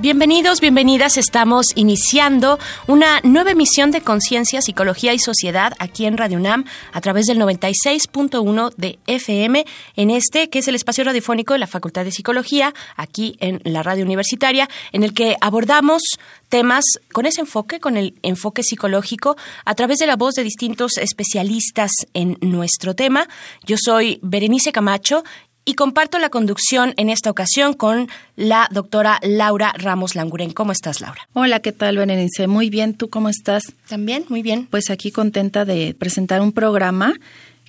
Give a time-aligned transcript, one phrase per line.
[0.00, 1.18] Bienvenidos, bienvenidas.
[1.18, 7.02] Estamos iniciando una nueva emisión de Conciencia, Psicología y Sociedad aquí en Radio UNAM a
[7.02, 9.66] través del 96.1 de FM
[9.96, 13.82] en este que es el espacio radiofónico de la Facultad de Psicología aquí en la
[13.82, 16.00] radio universitaria en el que abordamos
[16.48, 20.96] temas con ese enfoque, con el enfoque psicológico a través de la voz de distintos
[20.96, 23.28] especialistas en nuestro tema.
[23.66, 25.24] Yo soy Berenice Camacho
[25.70, 30.50] y comparto la conducción en esta ocasión con la doctora Laura Ramos Languren.
[30.50, 31.28] ¿Cómo estás, Laura?
[31.32, 32.48] Hola, ¿qué tal, Berenice?
[32.48, 33.62] Muy bien, ¿tú cómo estás?
[33.88, 34.66] También, muy bien.
[34.68, 37.14] Pues aquí contenta de presentar un programa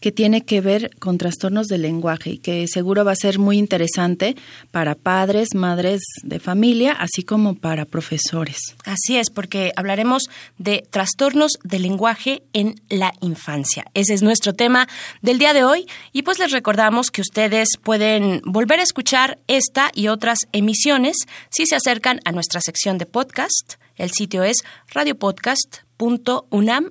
[0.02, 3.57] que tiene que ver con trastornos del lenguaje y que seguro va a ser muy
[3.57, 4.35] interesante
[4.71, 8.57] para padres, madres de familia, así como para profesores.
[8.83, 10.23] Así es, porque hablaremos
[10.57, 13.85] de trastornos del lenguaje en la infancia.
[13.94, 14.88] Ese es nuestro tema
[15.22, 19.91] del día de hoy y pues les recordamos que ustedes pueden volver a escuchar esta
[19.94, 21.16] y otras emisiones
[21.52, 23.75] si se acercan a nuestra sección de podcast.
[23.95, 24.57] El sitio es
[24.88, 26.85] radiopodcast.com unam.mx.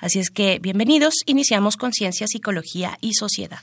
[0.00, 3.60] Así es que bienvenidos, iniciamos con Ciencia, Psicología y Sociedad.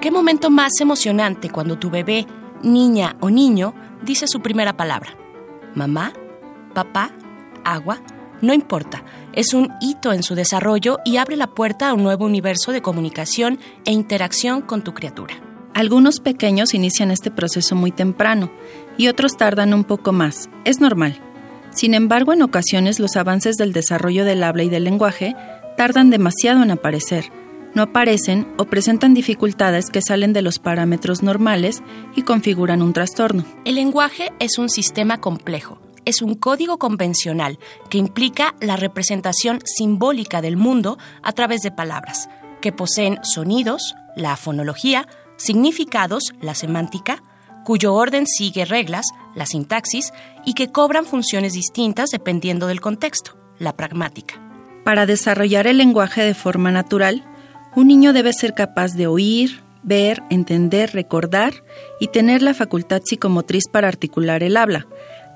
[0.00, 2.26] ¿Qué momento más emocionante cuando tu bebé,
[2.62, 5.16] niña o niño dice su primera palabra?
[5.74, 6.12] Mamá,
[6.74, 7.12] papá,
[7.64, 8.02] agua,
[8.40, 12.24] no importa, es un hito en su desarrollo y abre la puerta a un nuevo
[12.24, 15.36] universo de comunicación e interacción con tu criatura.
[15.74, 18.50] Algunos pequeños inician este proceso muy temprano
[18.96, 20.48] y otros tardan un poco más.
[20.64, 21.20] Es normal.
[21.70, 25.34] Sin embargo, en ocasiones los avances del desarrollo del habla y del lenguaje
[25.76, 27.30] tardan demasiado en aparecer.
[27.74, 31.82] No aparecen o presentan dificultades que salen de los parámetros normales
[32.14, 33.46] y configuran un trastorno.
[33.64, 35.80] El lenguaje es un sistema complejo.
[36.04, 37.58] Es un código convencional
[37.88, 42.28] que implica la representación simbólica del mundo a través de palabras,
[42.60, 45.06] que poseen sonidos, la fonología,
[45.36, 47.22] significados, la semántica,
[47.64, 50.12] cuyo orden sigue reglas, la sintaxis,
[50.44, 54.40] y que cobran funciones distintas dependiendo del contexto, la pragmática.
[54.84, 57.24] Para desarrollar el lenguaje de forma natural,
[57.76, 61.52] un niño debe ser capaz de oír, ver, entender, recordar
[62.00, 64.86] y tener la facultad psicomotriz para articular el habla,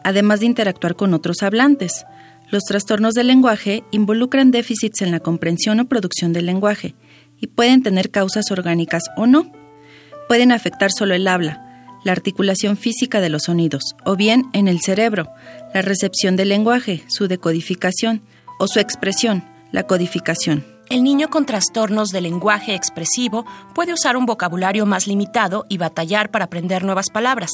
[0.04, 2.04] además de interactuar con otros hablantes.
[2.50, 6.94] Los trastornos del lenguaje involucran déficits en la comprensión o producción del lenguaje
[7.40, 9.50] y pueden tener causas orgánicas o no
[10.28, 11.65] pueden afectar solo el habla,
[12.06, 15.28] la articulación física de los sonidos, o bien en el cerebro,
[15.74, 18.22] la recepción del lenguaje, su decodificación,
[18.60, 20.64] o su expresión, la codificación.
[20.88, 23.44] El niño con trastornos de lenguaje expresivo
[23.74, 27.50] puede usar un vocabulario más limitado y batallar para aprender nuevas palabras,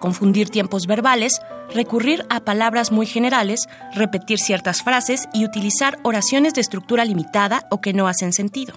[0.00, 1.40] confundir tiempos verbales,
[1.72, 7.80] recurrir a palabras muy generales, repetir ciertas frases y utilizar oraciones de estructura limitada o
[7.80, 8.74] que no hacen sentido.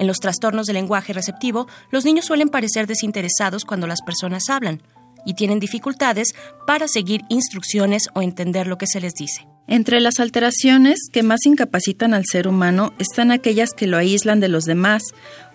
[0.00, 4.80] En los trastornos del lenguaje receptivo, los niños suelen parecer desinteresados cuando las personas hablan
[5.26, 6.32] y tienen dificultades
[6.66, 9.46] para seguir instrucciones o entender lo que se les dice.
[9.66, 14.48] Entre las alteraciones que más incapacitan al ser humano están aquellas que lo aíslan de
[14.48, 15.02] los demás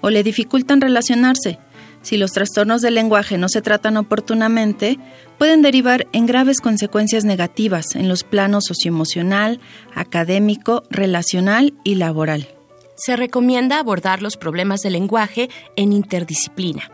[0.01, 1.57] o le dificultan relacionarse.
[2.03, 4.99] Si los trastornos del lenguaje no se tratan oportunamente,
[5.39, 9.59] pueden derivar en graves consecuencias negativas en los planos socioemocional,
[9.95, 12.54] académico, relacional y laboral
[12.95, 16.91] se recomienda abordar los problemas del lenguaje en interdisciplina.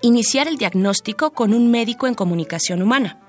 [0.00, 3.20] Iniciar el diagnóstico con un médico en comunicación humana,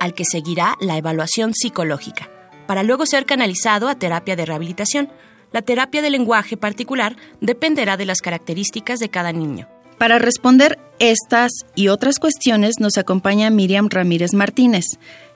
[0.00, 2.30] al que seguirá la evaluación psicológica,
[2.66, 5.10] para luego ser canalizado a terapia de rehabilitación.
[5.52, 9.68] La terapia del lenguaje particular dependerá de las características de cada niño.
[9.98, 14.84] Para responder estas y otras cuestiones nos acompaña Miriam Ramírez Martínez,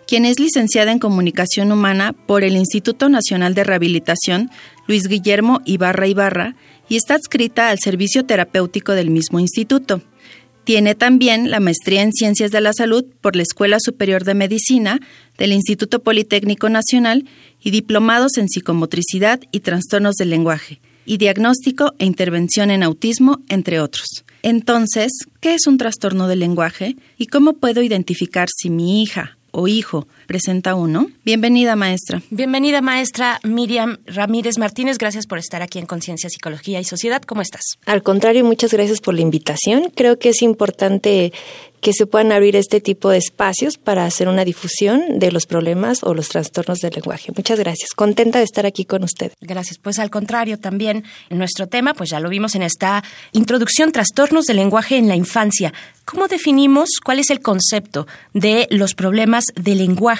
[0.07, 4.51] quien es licenciada en Comunicación Humana por el Instituto Nacional de Rehabilitación
[4.87, 6.55] Luis Guillermo Ibarra Ibarra
[6.89, 10.03] y está adscrita al servicio terapéutico del mismo instituto.
[10.65, 15.01] Tiene también la maestría en Ciencias de la Salud por la Escuela Superior de Medicina
[15.39, 17.25] del Instituto Politécnico Nacional
[17.63, 23.81] y diplomados en psicomotricidad y trastornos del lenguaje, y diagnóstico e intervención en autismo, entre
[23.81, 24.25] otros.
[24.43, 29.67] Entonces, ¿qué es un trastorno del lenguaje y cómo puedo identificar si mi hija o
[29.67, 31.09] hijo presenta uno.
[31.25, 32.23] Bienvenida, maestra.
[32.31, 34.99] Bienvenida, maestra Miriam Ramírez Martínez.
[34.99, 37.23] Gracias por estar aquí en Conciencia, Psicología y Sociedad.
[37.23, 37.63] ¿Cómo estás?
[37.87, 39.91] Al contrario, muchas gracias por la invitación.
[39.95, 41.33] Creo que es importante
[41.81, 46.03] que se puedan abrir este tipo de espacios para hacer una difusión de los problemas
[46.03, 47.33] o los trastornos del lenguaje.
[47.37, 47.91] Muchas gracias.
[47.95, 49.33] Contenta de estar aquí con usted.
[49.41, 49.79] Gracias.
[49.79, 54.57] Pues al contrario, también nuestro tema, pues ya lo vimos en esta introducción, trastornos del
[54.57, 55.73] lenguaje en la infancia.
[56.05, 60.16] ¿Cómo definimos cuál es el concepto de los problemas del lenguaje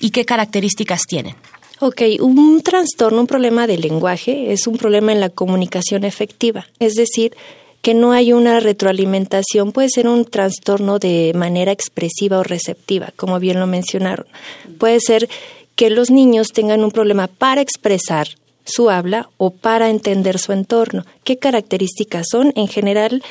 [0.00, 1.34] y qué características tienen?
[1.80, 6.94] Ok, un trastorno, un problema de lenguaje es un problema en la comunicación efectiva, es
[6.94, 7.34] decir,
[7.80, 13.38] que no hay una retroalimentación, puede ser un trastorno de manera expresiva o receptiva, como
[13.40, 14.26] bien lo mencionaron.
[14.78, 15.28] Puede ser
[15.76, 18.28] que los niños tengan un problema para expresar
[18.64, 21.06] su habla o para entender su entorno.
[21.24, 22.52] ¿Qué características son?
[22.54, 23.22] En general,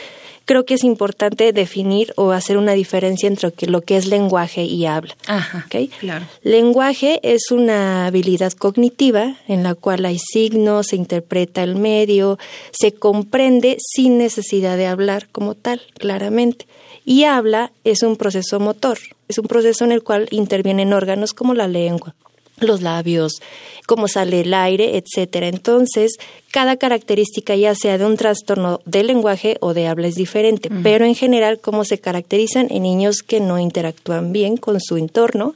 [0.50, 4.88] creo que es importante definir o hacer una diferencia entre lo que es lenguaje y
[4.88, 5.16] habla.
[5.28, 5.68] Ajá,
[6.00, 6.26] claro.
[6.42, 12.40] Lenguaje es una habilidad cognitiva en la cual hay signos, se interpreta el medio,
[12.72, 16.66] se comprende sin necesidad de hablar como tal, claramente.
[17.06, 18.98] Y habla es un proceso motor,
[19.28, 22.16] es un proceso en el cual intervienen órganos como la lengua,
[22.62, 23.42] los labios,
[23.86, 25.48] cómo sale el aire, etcétera.
[25.48, 26.18] Entonces,
[26.52, 31.06] cada característica, ya sea de un trastorno de lenguaje o de habla, es diferente, pero
[31.06, 35.56] en general, cómo se caracterizan en niños que no interactúan bien con su entorno,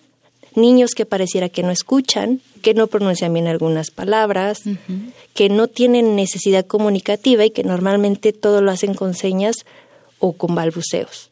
[0.56, 4.62] niños que pareciera que no escuchan, que no pronuncian bien algunas palabras,
[5.34, 9.58] que no tienen necesidad comunicativa y que normalmente todo lo hacen con señas
[10.20, 11.30] o con balbuceos.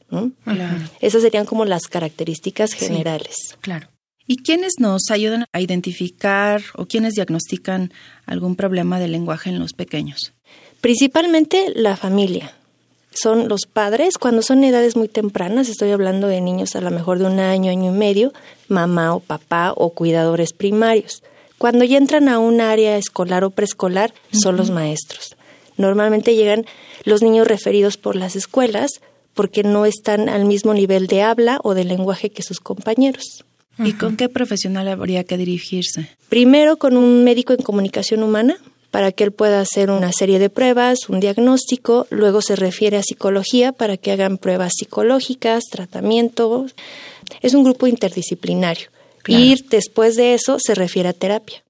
[1.00, 3.36] Esas serían como las características generales.
[3.62, 3.88] claro.
[4.31, 7.92] ¿Y quiénes nos ayudan a identificar o quiénes diagnostican
[8.25, 10.31] algún problema de lenguaje en los pequeños?
[10.80, 12.54] Principalmente la familia.
[13.13, 17.19] Son los padres, cuando son edades muy tempranas, estoy hablando de niños a lo mejor
[17.19, 18.31] de un año, año y medio,
[18.69, 21.24] mamá o papá o cuidadores primarios.
[21.57, 25.36] Cuando ya entran a un área escolar o preescolar, son los maestros.
[25.75, 26.66] Normalmente llegan
[27.04, 29.01] los niños referidos por las escuelas
[29.34, 33.44] porque no están al mismo nivel de habla o de lenguaje que sus compañeros.
[33.83, 36.10] ¿Y con qué profesional habría que dirigirse?
[36.30, 38.57] Primero con un médico en comunicación humana
[38.92, 43.04] para que él pueda hacer una serie de pruebas, un diagnóstico, luego se refiere a
[43.04, 46.66] psicología para que hagan pruebas psicológicas, tratamiento.
[47.42, 48.89] Es un grupo interdisciplinario.
[49.28, 51.63] Y después de eso se refiere a terapia.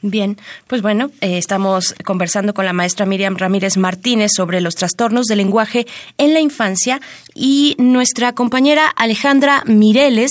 [0.00, 0.38] Bien,
[0.68, 5.38] pues bueno, eh, estamos conversando con la maestra Miriam Ramírez Martínez sobre los trastornos del
[5.38, 5.88] lenguaje
[6.18, 7.00] en la infancia
[7.34, 10.30] y nuestra compañera Alejandra Mireles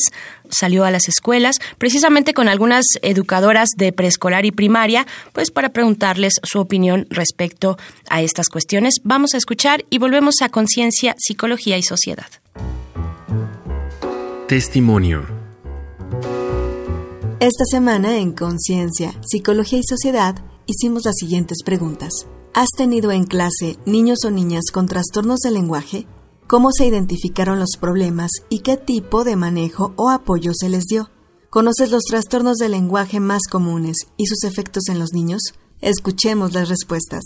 [0.51, 6.39] salió a las escuelas precisamente con algunas educadoras de preescolar y primaria, pues para preguntarles
[6.44, 7.77] su opinión respecto
[8.09, 8.95] a estas cuestiones.
[9.03, 12.27] Vamos a escuchar y volvemos a Conciencia, Psicología y Sociedad.
[14.47, 15.25] Testimonio.
[17.39, 20.35] Esta semana en Conciencia, Psicología y Sociedad
[20.65, 22.09] hicimos las siguientes preguntas.
[22.53, 26.07] ¿Has tenido en clase niños o niñas con trastornos de lenguaje?
[26.47, 31.09] ¿Cómo se identificaron los problemas y qué tipo de manejo o apoyo se les dio?
[31.49, 35.41] ¿Conoces los trastornos de lenguaje más comunes y sus efectos en los niños?
[35.81, 37.23] Escuchemos las respuestas.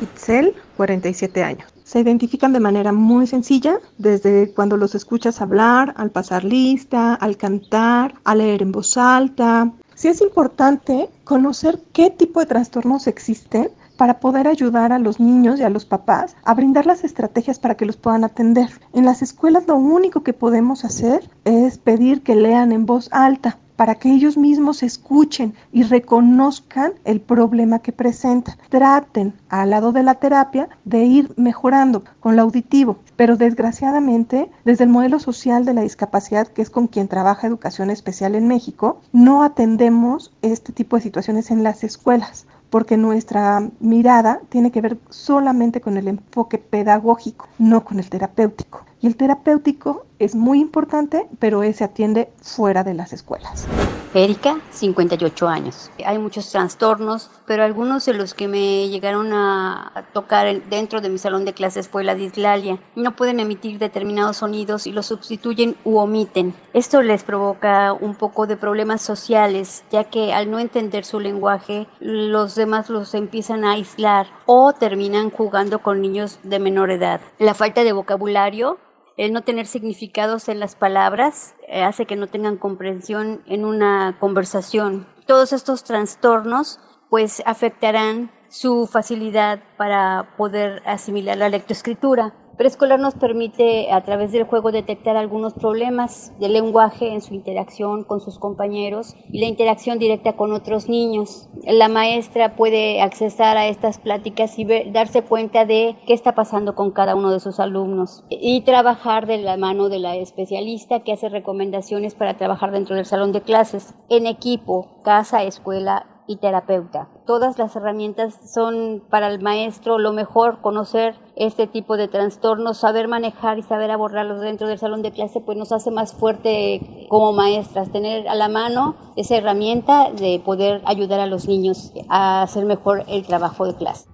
[0.00, 1.74] Itzel, 47 años.
[1.82, 7.36] Se identifican de manera muy sencilla, desde cuando los escuchas hablar, al pasar lista, al
[7.36, 9.72] cantar, a leer en voz alta.
[9.96, 15.60] Sí es importante conocer qué tipo de trastornos existen para poder ayudar a los niños
[15.60, 18.70] y a los papás a brindar las estrategias para que los puedan atender.
[18.94, 23.58] En las escuelas lo único que podemos hacer es pedir que lean en voz alta
[23.76, 28.56] para que ellos mismos escuchen y reconozcan el problema que presentan.
[28.70, 34.84] Traten al lado de la terapia de ir mejorando con lo auditivo, pero desgraciadamente desde
[34.84, 39.02] el modelo social de la discapacidad, que es con quien trabaja educación especial en México,
[39.12, 44.98] no atendemos este tipo de situaciones en las escuelas porque nuestra mirada tiene que ver
[45.10, 48.84] solamente con el enfoque pedagógico, no con el terapéutico.
[49.00, 53.66] Y el terapéutico es muy importante, pero ese atiende fuera de las escuelas.
[54.12, 55.90] Erika, 58 años.
[56.04, 61.18] Hay muchos trastornos, pero algunos de los que me llegaron a tocar dentro de mi
[61.18, 62.78] salón de clases fue la dislalia.
[62.96, 66.54] No pueden emitir determinados sonidos y los sustituyen u omiten.
[66.72, 71.86] Esto les provoca un poco de problemas sociales, ya que al no entender su lenguaje,
[72.00, 77.20] los demás los empiezan a aislar o terminan jugando con niños de menor edad.
[77.38, 78.78] La falta de vocabulario
[79.20, 84.16] el no tener significados en las palabras eh, hace que no tengan comprensión en una
[84.18, 85.06] conversación.
[85.26, 92.32] Todos estos trastornos pues afectarán su facilidad para poder asimilar la lectoescritura.
[92.60, 98.04] Preescolar nos permite a través del juego detectar algunos problemas del lenguaje en su interacción
[98.04, 101.48] con sus compañeros y la interacción directa con otros niños.
[101.64, 106.90] La maestra puede accesar a estas pláticas y darse cuenta de qué está pasando con
[106.90, 111.30] cada uno de sus alumnos y trabajar de la mano de la especialista que hace
[111.30, 117.08] recomendaciones para trabajar dentro del salón de clases en equipo, casa, escuela y terapeuta.
[117.26, 123.08] Todas las herramientas son para el maestro lo mejor, conocer este tipo de trastornos, saber
[123.08, 127.32] manejar y saber abordarlos dentro del salón de clase, pues nos hace más fuerte como
[127.32, 132.64] maestras, tener a la mano esa herramienta de poder ayudar a los niños a hacer
[132.64, 134.08] mejor el trabajo de clase.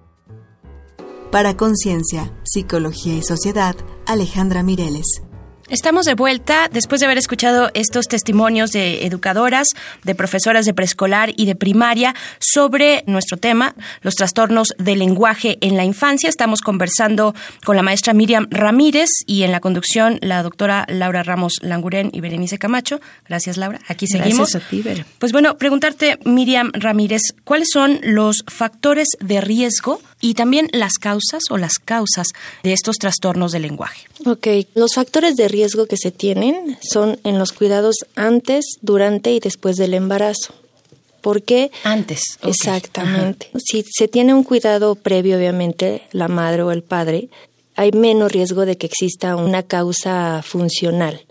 [1.31, 3.75] Para Conciencia, Psicología y Sociedad,
[4.07, 5.26] Alejandra Mireles.
[5.69, 9.67] Estamos de vuelta después de haber escuchado estos testimonios de educadoras,
[10.05, 15.75] de profesoras de preescolar y de primaria sobre nuestro tema, los trastornos del lenguaje en
[15.75, 16.29] la infancia.
[16.29, 21.55] Estamos conversando con la maestra Miriam Ramírez y en la conducción la doctora Laura Ramos
[21.61, 23.01] Languren y Berenice Camacho.
[23.27, 23.81] Gracias, Laura.
[23.89, 24.53] Aquí seguimos.
[24.53, 30.33] Gracias a ti, Pues bueno, preguntarte, Miriam Ramírez, ¿cuáles son los factores de riesgo y
[30.33, 32.27] también las causas o las causas
[32.63, 34.07] de estos trastornos del lenguaje?
[34.25, 39.39] Ok, los factores de riesgo que se tienen son en los cuidados antes, durante y
[39.39, 40.53] después del embarazo.
[41.21, 41.71] ¿Por qué?
[41.83, 42.21] Antes.
[42.43, 43.49] Exactamente.
[43.57, 47.29] Si se tiene un cuidado previo, obviamente, la madre o el padre,
[47.75, 51.25] hay menos riesgo de que exista una causa funcional.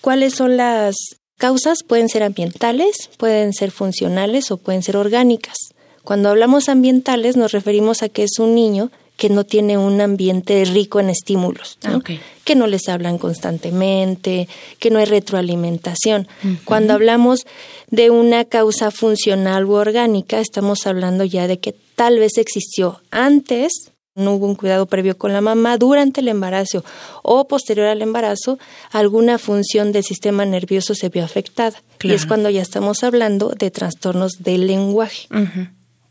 [0.00, 0.94] ¿Cuáles son las
[1.38, 1.82] causas?
[1.82, 5.56] Pueden ser ambientales, pueden ser funcionales o pueden ser orgánicas.
[6.04, 10.64] Cuando hablamos ambientales nos referimos a que es un niño que no tiene un ambiente
[10.64, 12.00] rico en estímulos, ah,
[12.44, 14.48] que no les hablan constantemente,
[14.80, 16.26] que no hay retroalimentación.
[16.64, 17.46] Cuando hablamos
[17.90, 23.92] de una causa funcional u orgánica, estamos hablando ya de que tal vez existió antes,
[24.16, 26.84] no hubo un cuidado previo con la mamá durante el embarazo
[27.22, 28.58] o posterior al embarazo,
[28.90, 31.82] alguna función del sistema nervioso se vio afectada.
[32.02, 35.28] Y es cuando ya estamos hablando de trastornos del lenguaje.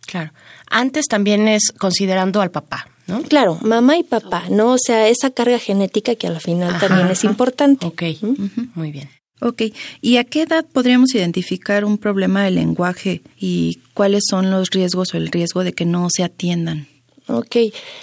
[0.06, 0.32] Claro.
[0.70, 3.22] Antes también es considerando al papá, ¿no?
[3.24, 4.74] Claro, mamá y papá, ¿no?
[4.74, 7.86] O sea, esa carga genética que al final también es importante.
[7.86, 8.04] Ok,
[8.76, 9.10] muy bien.
[9.42, 9.64] Ok,
[10.02, 15.14] ¿y a qué edad podríamos identificar un problema de lenguaje y cuáles son los riesgos
[15.14, 16.88] o el riesgo de que no se atiendan?
[17.28, 17.56] Ok,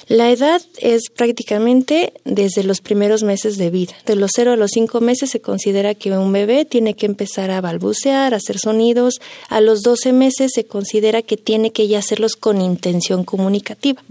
[0.08, 3.92] la edad es prácticamente desde los primeros meses de vida.
[4.06, 7.50] De los 0 a los 5 meses se considera que un bebé tiene que empezar
[7.50, 9.20] a balbucear, a hacer sonidos.
[9.48, 14.02] A los 12 meses se considera que tiene que ya hacerlos con intención comunicativa.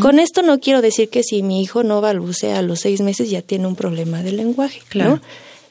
[0.00, 3.30] Con esto no quiero decir que si mi hijo no balbucea a los 6 meses
[3.30, 5.20] ya tiene un problema de lenguaje, claro.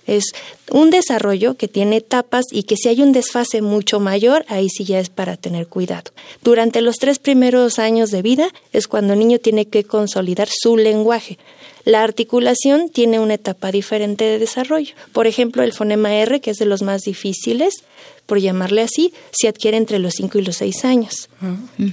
[0.07, 0.25] Es
[0.71, 4.83] un desarrollo que tiene etapas y que si hay un desfase mucho mayor, ahí sí
[4.83, 6.11] ya es para tener cuidado.
[6.43, 10.77] Durante los tres primeros años de vida es cuando el niño tiene que consolidar su
[10.77, 11.37] lenguaje.
[11.85, 14.95] La articulación tiene una etapa diferente de desarrollo.
[15.11, 17.83] Por ejemplo, el fonema R, que es de los más difíciles,
[18.25, 21.29] por llamarle así, se adquiere entre los 5 y los 6 años.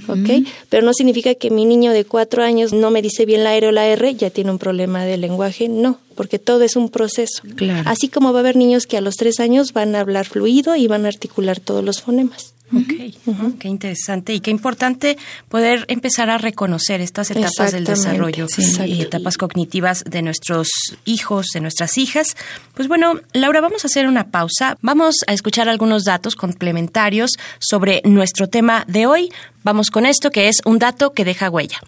[0.07, 0.47] ¿Ok?
[0.69, 3.67] Pero no significa que mi niño de 4 años no me dice bien la R
[3.67, 5.67] o la R, ya tiene un problema de lenguaje.
[5.69, 7.43] No, porque todo es un proceso.
[7.85, 10.75] Así como va a haber niños que a los 3 años van a hablar fluido
[10.75, 12.53] y van a articular todos los fonemas.
[12.73, 15.17] Ok, qué interesante y qué importante
[15.49, 18.47] poder empezar a reconocer estas etapas del desarrollo
[18.85, 20.69] y etapas cognitivas de nuestros
[21.03, 22.37] hijos, de nuestras hijas.
[22.73, 24.77] Pues bueno, Laura, vamos a hacer una pausa.
[24.81, 29.31] Vamos a escuchar algunos datos complementarios sobre nuestro tema de hoy.
[29.63, 31.81] Vamos con esto que es un dato que deja huella.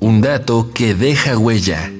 [0.00, 1.93] Un dato que deja huella.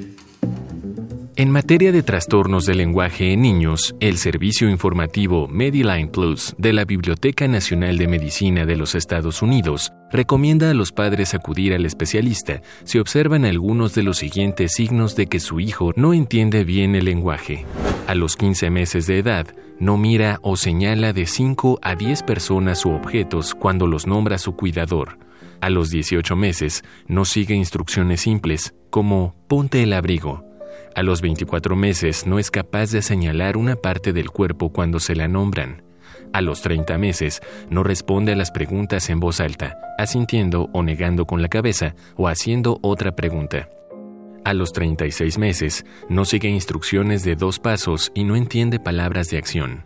[1.36, 6.84] En materia de trastornos del lenguaje en niños, el servicio informativo Mediline Plus de la
[6.84, 12.62] Biblioteca Nacional de Medicina de los Estados Unidos recomienda a los padres acudir al especialista
[12.84, 17.06] si observan algunos de los siguientes signos de que su hijo no entiende bien el
[17.06, 17.66] lenguaje.
[18.06, 19.48] A los 15 meses de edad,
[19.80, 24.54] no mira o señala de 5 a 10 personas u objetos cuando los nombra su
[24.54, 25.18] cuidador.
[25.60, 30.53] A los 18 meses, no sigue instrucciones simples como ponte el abrigo
[30.94, 35.16] a los 24 meses no es capaz de señalar una parte del cuerpo cuando se
[35.16, 35.82] la nombran.
[36.32, 41.26] A los 30 meses no responde a las preguntas en voz alta, asintiendo o negando
[41.26, 43.68] con la cabeza o haciendo otra pregunta.
[44.44, 49.38] A los 36 meses no sigue instrucciones de dos pasos y no entiende palabras de
[49.38, 49.84] acción.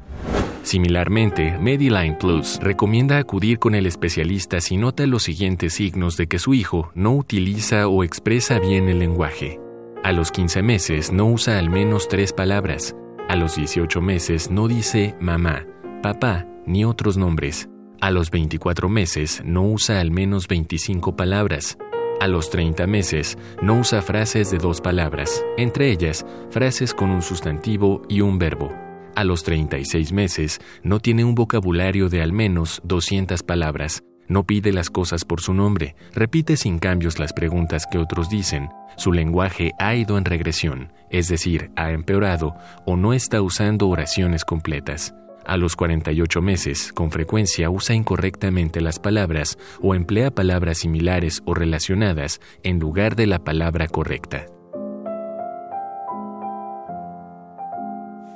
[0.62, 6.38] Similarmente, Mediline Plus recomienda acudir con el especialista si nota los siguientes signos de que
[6.38, 9.60] su hijo no utiliza o expresa bien el lenguaje.
[10.08, 12.96] A los 15 meses no usa al menos tres palabras.
[13.28, 15.66] A los 18 meses no dice mamá,
[16.02, 17.68] papá ni otros nombres.
[18.00, 21.76] A los 24 meses no usa al menos 25 palabras.
[22.22, 27.20] A los 30 meses no usa frases de dos palabras, entre ellas frases con un
[27.20, 28.72] sustantivo y un verbo.
[29.14, 34.72] A los 36 meses no tiene un vocabulario de al menos 200 palabras, no pide
[34.72, 39.72] las cosas por su nombre, repite sin cambios las preguntas que otros dicen, su lenguaje
[39.78, 42.54] ha ido en regresión, es decir, ha empeorado
[42.84, 45.14] o no está usando oraciones completas.
[45.46, 51.54] A los 48 meses, con frecuencia usa incorrectamente las palabras o emplea palabras similares o
[51.54, 54.44] relacionadas en lugar de la palabra correcta.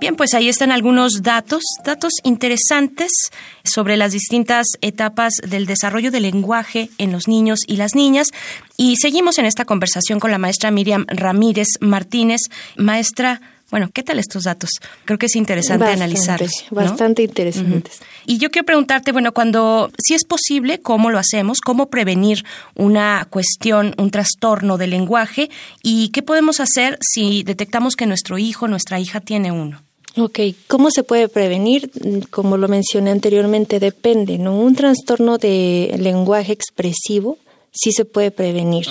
[0.03, 3.13] Bien, pues ahí están algunos datos, datos interesantes
[3.63, 8.27] sobre las distintas etapas del desarrollo del lenguaje en los niños y las niñas.
[8.77, 12.41] Y seguimos en esta conversación con la maestra Miriam Ramírez Martínez.
[12.77, 13.41] Maestra,
[13.71, 14.71] bueno, ¿qué tal estos datos?
[15.05, 16.51] Creo que es interesante analizarlos.
[16.73, 18.01] Bastante interesantes.
[18.27, 21.61] Y yo quiero preguntarte, bueno, cuando, si es posible, ¿cómo lo hacemos?
[21.61, 22.45] ¿Cómo prevenir
[22.75, 25.49] una cuestión, un trastorno del lenguaje?
[25.81, 29.81] ¿Y qué podemos hacer si detectamos que nuestro hijo, nuestra hija tiene uno?
[30.17, 31.91] Ok, ¿cómo se puede prevenir?
[32.31, 34.59] Como lo mencioné anteriormente, depende, ¿no?
[34.59, 37.39] Un trastorno de lenguaje expresivo
[37.73, 38.87] sí se puede prevenir.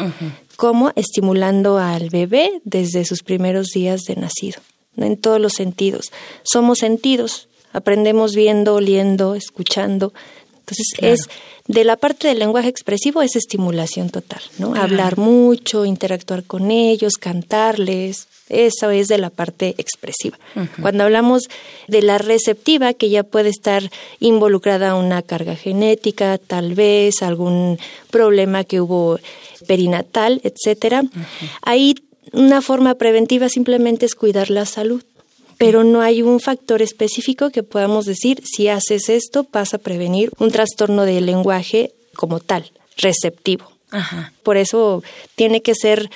[0.56, 0.92] ¿Cómo?
[0.96, 4.62] Estimulando al bebé desde sus primeros días de nacido
[4.98, 6.12] en todos los sentidos.
[6.44, 10.14] Somos sentidos, aprendemos viendo, oliendo, escuchando.
[10.60, 11.30] Entonces es
[11.68, 14.76] de la parte del lenguaje expresivo es estimulación total, ¿no?
[14.76, 18.28] Hablar mucho, interactuar con ellos, cantarles.
[18.52, 20.38] Eso es de la parte expresiva.
[20.82, 21.48] Cuando hablamos
[21.88, 23.90] de la receptiva, que ya puede estar
[24.20, 27.80] involucrada una carga genética, tal vez algún
[28.10, 29.20] problema que hubo
[29.68, 31.04] perinatal, etcétera,
[31.62, 31.96] ahí
[32.34, 35.04] una forma preventiva simplemente es cuidar la salud,
[35.58, 40.32] pero no hay un factor específico que podamos decir, si haces esto, vas a prevenir
[40.40, 43.72] un trastorno del lenguaje como tal, receptivo.
[44.44, 45.04] Por eso
[45.36, 46.10] tiene que ser,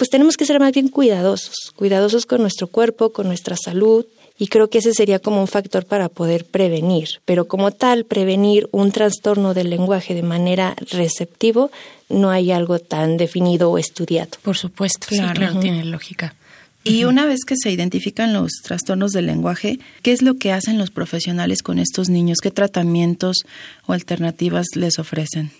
[0.00, 4.06] pues tenemos que ser más bien cuidadosos, cuidadosos con nuestro cuerpo, con nuestra salud,
[4.38, 7.20] y creo que ese sería como un factor para poder prevenir.
[7.26, 11.70] Pero como tal, prevenir un trastorno del lenguaje de manera receptivo,
[12.08, 14.30] no hay algo tan definido o estudiado.
[14.40, 16.34] Por supuesto, claro, tiene lógica.
[16.82, 20.78] Y una vez que se identifican los trastornos del lenguaje, ¿qué es lo que hacen
[20.78, 22.38] los profesionales con estos niños?
[22.42, 23.44] ¿Qué tratamientos
[23.84, 25.50] o alternativas les ofrecen?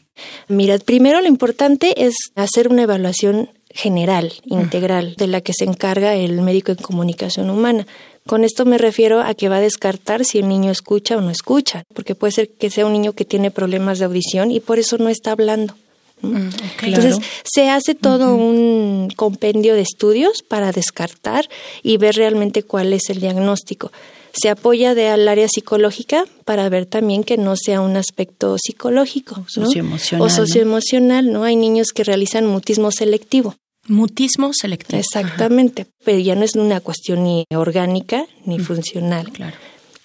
[0.48, 6.14] Mira, primero lo importante es hacer una evaluación general, integral, de la que se encarga
[6.14, 7.86] el médico en comunicación humana.
[8.26, 11.30] Con esto me refiero a que va a descartar si el niño escucha o no
[11.30, 14.78] escucha, porque puede ser que sea un niño que tiene problemas de audición y por
[14.78, 15.74] eso no está hablando.
[16.22, 16.48] Mm,
[16.82, 21.48] Entonces, se hace todo un compendio de estudios para descartar
[21.82, 23.90] y ver realmente cuál es el diagnóstico.
[24.32, 29.44] Se apoya de al área psicológica para ver también que no sea un aspecto psicológico
[29.48, 31.32] socioemocional, o socioemocional.
[31.32, 31.44] ¿no?
[31.44, 33.56] Hay niños que realizan mutismo selectivo.
[33.88, 35.00] Mutismo selectivo.
[35.00, 39.30] Exactamente, pero ya no es una cuestión ni orgánica ni funcional.
[39.32, 39.56] Claro.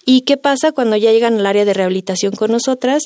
[0.04, 3.04] ¿Y qué pasa cuando ya llegan al área de rehabilitación con nosotras?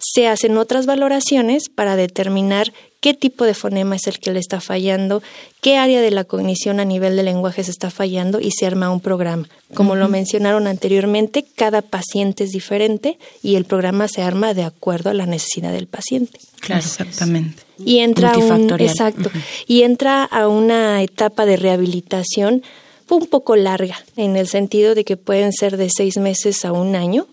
[0.00, 4.60] Se hacen otras valoraciones para determinar qué tipo de fonema es el que le está
[4.60, 5.22] fallando,
[5.60, 8.90] qué área de la cognición a nivel de lenguaje se está fallando y se arma
[8.90, 9.48] un programa.
[9.74, 15.10] Como lo mencionaron anteriormente, cada paciente es diferente y el programa se arma de acuerdo
[15.10, 16.38] a la necesidad del paciente.
[16.60, 17.62] Claro, exactamente.
[17.78, 19.30] Y entra un, exacto,
[19.66, 22.62] y entra a una etapa de rehabilitación
[23.08, 26.94] un poco larga, en el sentido de que pueden ser de seis meses a un
[26.94, 27.26] año,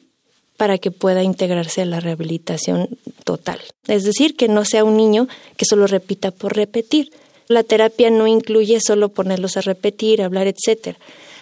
[0.58, 2.90] para que pueda integrarse a la rehabilitación
[3.24, 3.60] total.
[3.88, 7.12] Es decir, que no sea un niño que solo repita por repetir.
[7.48, 10.98] La terapia no incluye solo ponerlos a repetir, hablar, etcétera.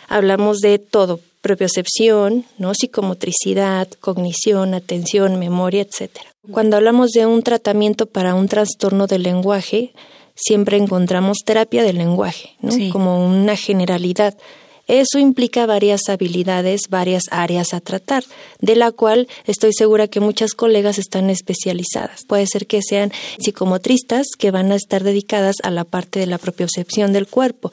[0.07, 2.73] Hablamos de todo, propiocepción, ¿no?
[2.75, 6.25] psicomotricidad, cognición, atención, memoria, etcétera.
[6.51, 9.93] Cuando hablamos de un tratamiento para un trastorno del lenguaje,
[10.35, 12.71] siempre encontramos terapia del lenguaje, ¿no?
[12.91, 14.35] como una generalidad
[14.87, 18.23] eso implica varias habilidades, varias áreas a tratar,
[18.59, 22.25] de la cual estoy segura que muchas colegas están especializadas.
[22.25, 26.37] Puede ser que sean psicomotristas que van a estar dedicadas a la parte de la
[26.37, 27.71] propiocepción del cuerpo.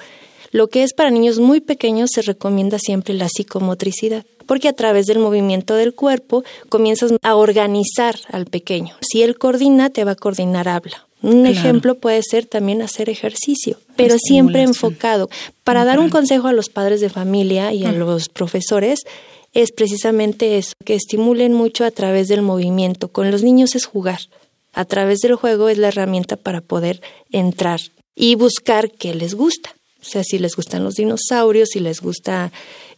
[0.52, 5.06] Lo que es para niños muy pequeños se recomienda siempre la psicomotricidad, porque a través
[5.06, 8.94] del movimiento del cuerpo comienzas a organizar al pequeño.
[9.00, 11.06] Si él coordina, te va a coordinar habla.
[11.22, 15.30] Un ejemplo puede ser también hacer ejercicio, pero siempre enfocado.
[15.62, 19.04] Para dar un consejo a los padres de familia y a los profesores,
[19.52, 23.08] es precisamente eso, que estimulen mucho a través del movimiento.
[23.08, 24.20] Con los niños es jugar.
[24.72, 27.80] A través del juego es la herramienta para poder entrar
[28.16, 29.74] y buscar qué les gusta.
[30.00, 32.50] O sea, si les gustan los dinosaurios, si les gusta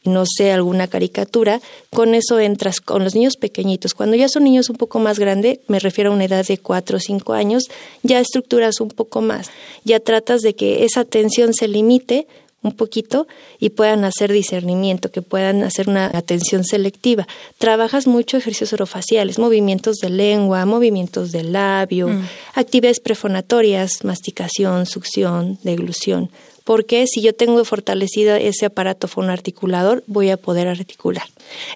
[0.05, 3.95] no sé, alguna caricatura, con eso entras con los niños pequeñitos.
[3.95, 6.97] Cuando ya son niños un poco más grandes, me refiero a una edad de 4
[6.97, 7.65] o 5 años,
[8.03, 9.51] ya estructuras un poco más,
[9.85, 12.27] ya tratas de que esa atención se limite
[12.65, 13.29] un poquito
[13.61, 17.29] y puedan hacer discernimiento, que puedan hacer una atención selectiva.
[17.59, 22.27] Trabajas mucho ejercicios orofaciales, movimientos de lengua, movimientos del labio, mm.
[22.55, 26.31] actividades prefonatorias, masticación, succión, deglución.
[26.65, 31.27] Porque si yo tengo fortalecido ese aparato fonoarticulador, voy a poder articular.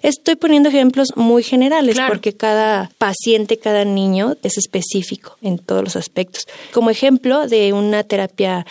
[0.01, 5.95] Estoy poniendo ejemplos muy generales porque cada paciente, cada niño es específico en todos los
[5.95, 6.47] aspectos.
[6.73, 8.65] Como ejemplo de una terapia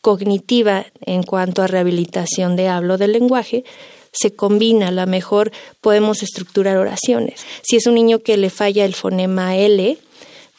[0.00, 3.64] cognitiva en cuanto a rehabilitación de hablo del lenguaje,
[4.12, 7.44] se combina, a lo mejor podemos estructurar oraciones.
[7.62, 9.98] Si es un niño que le falla el fonema L,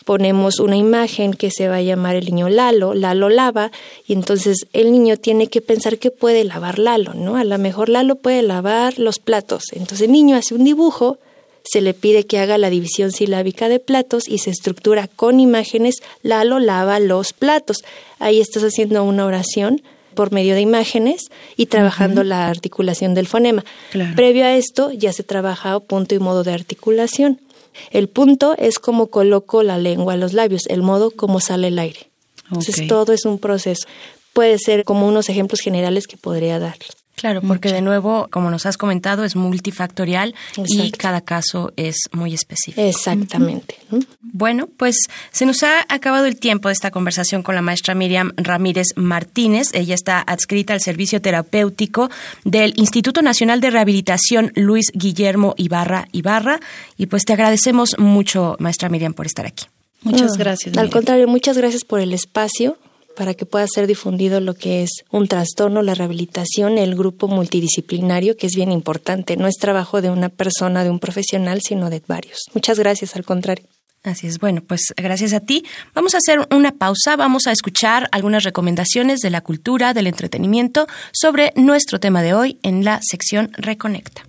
[0.06, 3.72] ponemos una imagen que se va a llamar el niño Lalo, Lalo lava,
[4.08, 7.36] y entonces el niño tiene que pensar que puede lavar Lalo, ¿no?
[7.36, 9.63] A lo mejor Lalo puede lavar los platos.
[9.74, 11.18] Entonces el niño hace un dibujo
[11.68, 16.04] se le pide que haga la división silábica de platos y se estructura con imágenes
[16.22, 17.84] Lalo lava los platos.
[18.20, 19.82] Ahí estás haciendo una oración
[20.13, 23.65] por medio de imágenes y trabajando la articulación del fonema.
[24.15, 27.39] Previo a esto ya se trabaja punto y modo de articulación.
[27.92, 31.80] El punto es cómo coloco la lengua a los labios, el modo cómo sale el
[31.80, 32.10] aire.
[32.50, 33.88] Entonces todo es un proceso.
[34.34, 36.78] Puede ser como unos ejemplos generales que podría dar.
[37.15, 40.36] Claro, porque de nuevo, como nos has comentado, es multifactorial
[40.67, 42.86] y cada caso es muy específico.
[42.86, 43.78] Exactamente.
[44.21, 44.97] Bueno, pues
[45.32, 49.69] se nos ha acabado el tiempo de esta conversación con la maestra Miriam Ramírez Martínez.
[49.73, 52.10] Ella está adscrita al servicio terapéutico
[52.43, 56.60] del Instituto Nacional de Rehabilitación Luis Guillermo Ibarra Ibarra.
[56.97, 59.65] Y pues te agradecemos mucho, maestra Miriam, por estar aquí.
[60.01, 60.78] Muchas gracias.
[60.78, 62.78] Al contrario, muchas gracias por el espacio
[63.15, 68.38] para que pueda ser difundido lo que es un trastorno, la rehabilitación, el grupo multidisciplinario,
[68.38, 69.38] que es bien importante.
[69.38, 72.45] No es trabajo de una persona, de un profesional, sino de varios.
[72.54, 73.65] Muchas gracias, al contrario.
[74.06, 75.65] Así es, bueno, pues gracias a ti.
[75.95, 80.86] Vamos a hacer una pausa, vamos a escuchar algunas recomendaciones de la cultura, del entretenimiento
[81.12, 84.23] sobre nuestro tema de hoy en la sección Reconecta.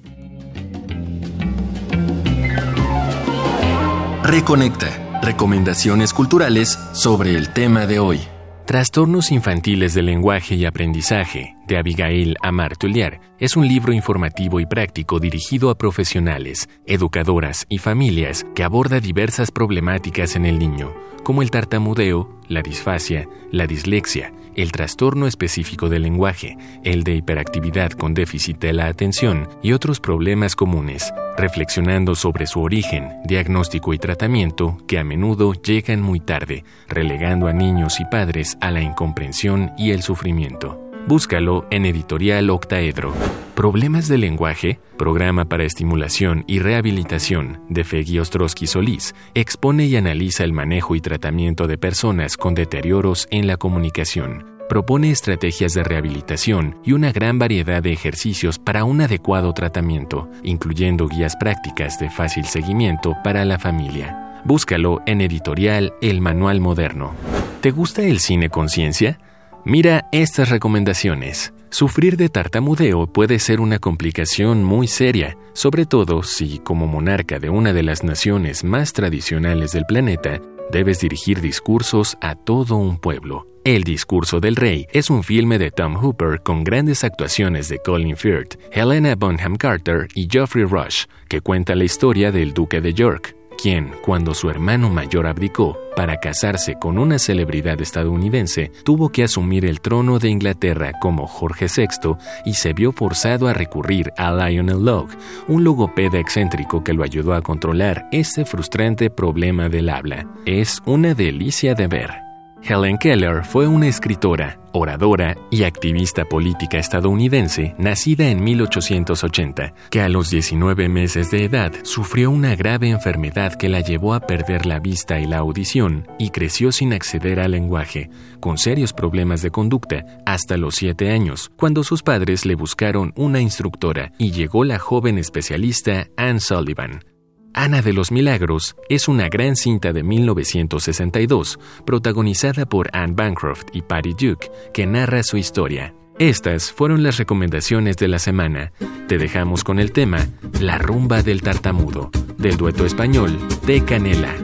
[4.23, 8.36] Reconecta, recomendaciones culturales sobre el tema de hoy.
[8.67, 14.67] Trastornos infantiles del lenguaje y aprendizaje, de Abigail Amar Tullier, es un libro informativo y
[14.67, 21.43] práctico dirigido a profesionales, educadoras y familias que aborda diversas problemáticas en el niño, como
[21.43, 28.15] el tartamudeo, la disfasia, la dislexia, el trastorno específico del lenguaje, el de hiperactividad con
[28.15, 34.79] déficit de la atención y otros problemas comunes, reflexionando sobre su origen, diagnóstico y tratamiento
[34.89, 39.91] que a menudo llegan muy tarde, relegando a niños y padres a la incomprensión y
[39.91, 40.86] el sufrimiento.
[41.09, 43.15] Búscalo en Editorial Octaedro.
[43.55, 50.43] Problemas del lenguaje, programa para estimulación y rehabilitación de Fegui Ostrowski Solís, expone y analiza
[50.43, 54.47] el manejo y tratamiento de personas con deterioros en la comunicación.
[54.69, 61.07] Propone estrategias de rehabilitación y una gran variedad de ejercicios para un adecuado tratamiento, incluyendo
[61.07, 64.43] guías prácticas de fácil seguimiento para la familia.
[64.45, 67.15] Búscalo en editorial El Manual Moderno.
[67.61, 69.21] ¿Te gusta el cine conciencia?
[69.69, 71.53] Mira estas recomendaciones.
[71.71, 77.51] Sufrir de tartamudeo puede ser una complicación muy seria, sobre todo si, como monarca de
[77.51, 83.49] una de las naciones más tradicionales del planeta, debes dirigir discursos a todo un pueblo.
[83.65, 88.17] El discurso del rey es un filme de Tom Hooper con grandes actuaciones de Colin
[88.17, 93.35] Firth, Helena Bonham Carter y Geoffrey Rush, que cuenta la historia del duque de York,
[93.57, 99.65] quien, cuando su hermano mayor abdicó para casarse con una celebridad estadounidense, tuvo que asumir
[99.65, 104.85] el trono de Inglaterra como Jorge VI y se vio forzado a recurrir a Lionel
[104.85, 105.17] Locke,
[105.49, 110.27] un logopeda excéntrico que lo ayudó a controlar este frustrante problema del habla.
[110.45, 112.26] Es una delicia de ver.
[112.69, 120.09] Helen Keller fue una escritora, oradora y activista política estadounidense nacida en 1880, que a
[120.09, 124.81] los 19 meses de edad sufrió una grave enfermedad que la llevó a perder la
[124.81, 130.05] vista y la audición y creció sin acceder al lenguaje, con serios problemas de conducta,
[130.27, 135.19] hasta los 7 años, cuando sus padres le buscaron una instructora y llegó la joven
[135.19, 137.16] especialista Anne Sullivan.
[137.57, 143.81] Ana de los Milagros es una gran cinta de 1962, protagonizada por Anne Bancroft y
[143.81, 145.95] Patty Duke, que narra su historia.
[146.19, 148.73] Estas fueron las recomendaciones de la semana.
[149.09, 150.29] Te dejamos con el tema
[150.61, 154.35] La rumba del tartamudo, del dueto español de Canela.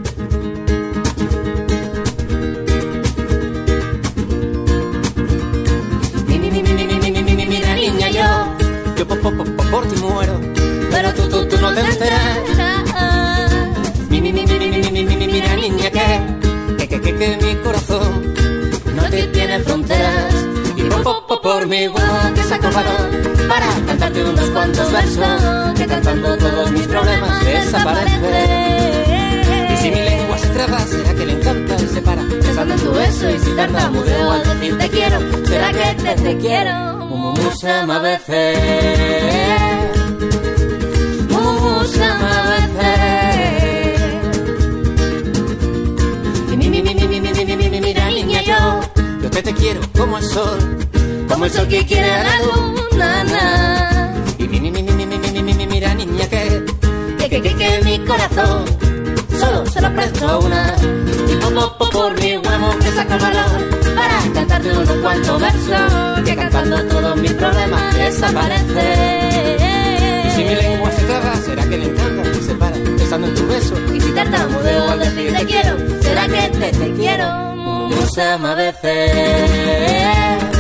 [21.73, 23.09] me guardo esa corbata
[23.49, 28.23] para cantarte unos cuantos versos que cantando todos mis problemas desaparecen.
[29.73, 32.81] Y si mi lengua se traba, será que le encanta y se para pensando en
[32.81, 37.33] tu beso y si tartamudeo al decir te quiero, será que te, te quiero como
[37.33, 38.59] musa a veces.
[47.81, 48.81] Mira niña yo,
[49.23, 50.82] yo que te quiero como el sol
[51.43, 53.25] como el sol que quiere a la luna.
[53.25, 54.15] na.
[54.39, 56.63] Y mi, mi, mi, mi, mi, mi, mi, mi, mi, mira niña que,
[57.19, 58.65] que, que, que, que mi corazón
[59.41, 60.77] solo se lo presto una.
[61.29, 66.21] Y po, po, po, por mi huevo que saca valor para cantarte unos cuantos versos
[66.25, 69.57] que cantando todos mis problemas desaparecen.
[70.27, 73.35] Y si mi lengua se traba, será que le encanta y se para pensando en
[73.35, 73.75] tu beso.
[73.93, 80.52] Y si tartamudeo al decir te quiero, será que te, te quiero muchas más veces.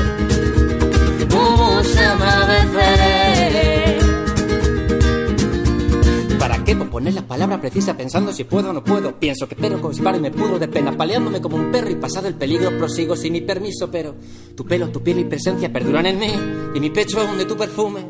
[7.32, 9.18] Palabra precisa pensando si puedo o no puedo?
[9.18, 12.28] Pienso que pero consparo y me pudro de pena, paleándome como un perro y pasado
[12.28, 14.14] el peligro prosigo sin mi permiso, pero
[14.54, 16.30] tu pelo, tu piel y presencia perduran en mí
[16.74, 18.00] y mi pecho aún de tu perfume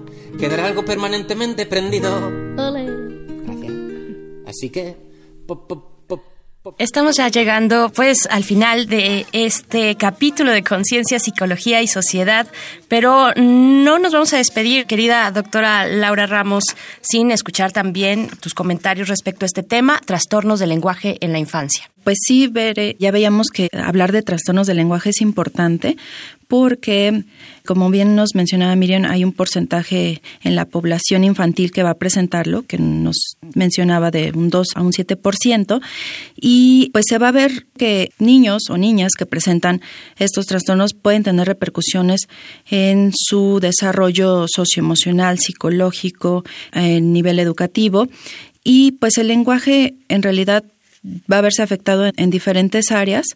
[0.41, 2.11] quedará algo permanentemente prendido.
[3.45, 3.73] Gracias.
[4.49, 4.97] Así que...
[5.47, 5.92] po- po-
[6.79, 12.47] Estamos ya llegando pues al final de este capítulo de Conciencia, Psicología y Sociedad,
[12.89, 16.65] pero no nos vamos a despedir, querida doctora Laura Ramos,
[17.01, 21.92] sin escuchar también tus comentarios respecto a este tema, trastornos del lenguaje en la infancia.
[22.05, 25.97] Pues sí, Bere, ya veíamos que hablar de trastornos del lenguaje es importante
[26.49, 27.25] porque,
[27.65, 31.99] como bien nos mencionaba Miriam, hay un porcentaje en la población infantil que va a
[31.99, 35.81] presentarlo, que nos mencionaba de un 2 a un 7%,
[36.37, 39.81] y pues se va a ver que niños o niñas que presentan
[40.19, 42.29] estos trastornos pueden tener repercusiones
[42.69, 48.09] en su desarrollo socioemocional, psicológico, en nivel educativo,
[48.63, 50.65] y pues el lenguaje en realidad
[51.05, 53.27] va a verse afectado en, en diferentes áreas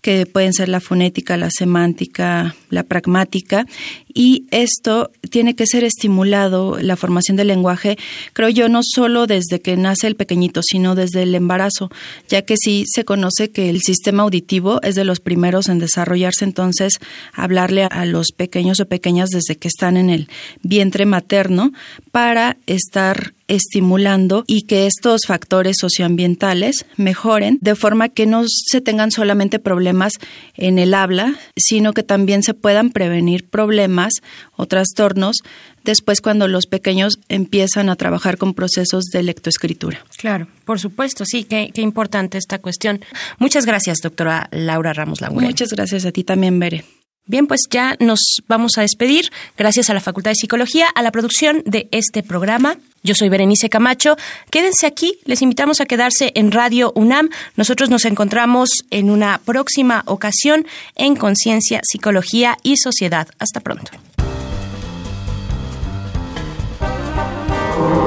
[0.00, 3.66] que pueden ser la fonética, la semántica, la pragmática
[4.12, 7.96] y esto tiene que ser estimulado la formación del lenguaje,
[8.32, 11.90] creo yo, no solo desde que nace el pequeñito, sino desde el embarazo,
[12.28, 16.44] ya que sí se conoce que el sistema auditivo es de los primeros en desarrollarse,
[16.44, 16.94] entonces
[17.32, 20.28] hablarle a los pequeños o pequeñas desde que están en el
[20.62, 21.72] vientre materno
[22.10, 29.10] para estar estimulando y que estos factores socioambientales mejoren de forma que no se tengan
[29.10, 30.14] solamente problemas
[30.54, 34.14] en el habla, sino que también se puedan prevenir problemas
[34.56, 35.36] o trastornos
[35.84, 40.02] después cuando los pequeños empiezan a trabajar con procesos de lectoescritura.
[40.16, 43.04] Claro, por supuesto, sí, qué, qué importante esta cuestión.
[43.38, 45.44] Muchas gracias, doctora Laura Ramos Laurel.
[45.46, 46.84] Muchas gracias a ti también, Bere.
[47.26, 49.30] Bien, pues ya nos vamos a despedir.
[49.56, 52.78] Gracias a la Facultad de Psicología, a la producción de este programa.
[53.02, 54.16] Yo soy Berenice Camacho.
[54.50, 57.30] Quédense aquí, les invitamos a quedarse en Radio UNAM.
[57.56, 63.28] Nosotros nos encontramos en una próxima ocasión en Conciencia, Psicología y Sociedad.
[63.38, 63.90] Hasta pronto.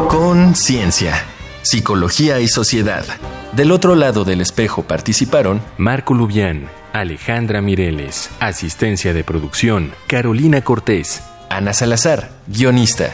[0.10, 1.14] Conciencia,
[1.62, 3.04] Psicología y Sociedad.
[3.52, 11.22] Del otro lado del espejo participaron Marco Lubián, Alejandra Mireles, asistencia de producción, Carolina Cortés,
[11.50, 13.14] Ana Salazar, guionista,